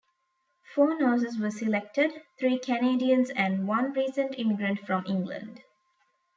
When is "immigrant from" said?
4.39-5.05